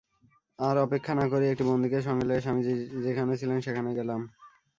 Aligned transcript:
আর 0.59 0.75
অপেক্ষা 0.77 1.13
না 1.15 1.25
করিয়া 1.31 1.51
একটি 1.51 1.63
বন্ধুকে 1.69 1.99
সঙ্গে 2.01 2.25
লইয়া 2.25 2.43
স্বামীজী 2.45 2.73
যেখানে 3.05 3.33
ছিলেন 3.41 3.57
সেখানে 3.61 3.89
গেলাম। 3.99 4.21